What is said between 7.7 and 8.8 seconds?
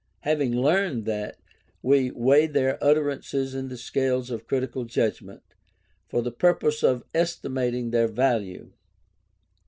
their value.